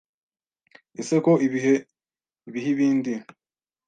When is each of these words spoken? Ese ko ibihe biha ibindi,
Ese 0.99 1.15
ko 1.25 1.31
ibihe 1.45 1.73
biha 2.53 2.69
ibindi, 2.73 3.13